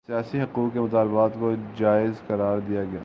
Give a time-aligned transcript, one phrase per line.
[0.07, 2.99] سیاسی حقوق کے مطالبات کوجائز قرار دیا گیا